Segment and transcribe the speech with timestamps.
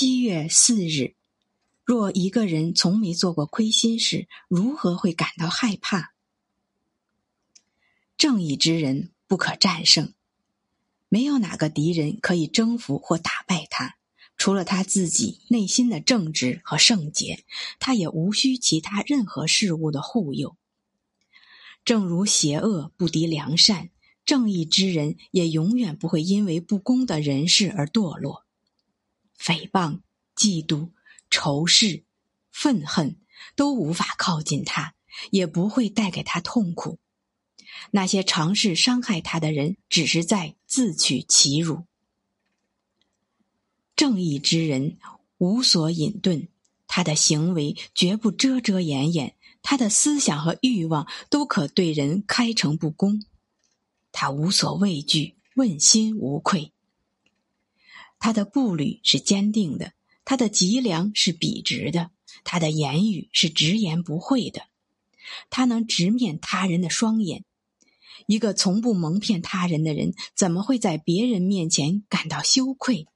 [0.00, 1.16] 七月四日，
[1.84, 6.12] 若一个人从没做过亏心事，如何会感到害怕？
[8.16, 10.14] 正义之人不可战胜，
[11.08, 13.96] 没有哪个敌人可以征服或打败他。
[14.36, 17.44] 除了他自己内心的正直和圣洁，
[17.80, 20.56] 他也无需其他任何事物的护佑。
[21.84, 23.90] 正如邪恶不敌良善，
[24.24, 28.44] 正义之人也永远不会因为不公的人事而堕落。
[29.48, 30.00] 诽谤、
[30.36, 30.90] 嫉妒、
[31.30, 32.04] 仇视、
[32.50, 33.16] 愤恨
[33.56, 34.94] 都无法靠近他，
[35.30, 36.98] 也不会带给他痛苦。
[37.92, 41.84] 那些尝试伤害他的人，只是在自取其辱。
[43.96, 44.98] 正义之人
[45.38, 46.48] 无所隐遁，
[46.86, 53.24] 他的行为绝不遮遮掩掩，他的思想和欲望都可对人开诚布公。
[54.12, 56.74] 他无所畏惧，问心无愧。
[58.18, 59.92] 他的步履是坚定的，
[60.24, 62.10] 他的脊梁是笔直的，
[62.44, 64.62] 他的言语是直言不讳的。
[65.50, 67.44] 他能直面他人的双眼。
[68.26, 73.06] 一个从不蒙骗他人的人，怎么会在别人面前感到羞愧？